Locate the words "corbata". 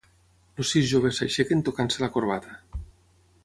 2.17-2.59